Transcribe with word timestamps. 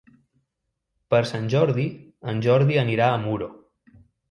Per 1.15 1.19
Sant 1.33 1.45
Jordi 1.55 1.85
en 2.33 2.43
Jordi 2.49 2.83
anirà 2.87 3.13
a 3.13 3.23
Muro. 3.29 3.53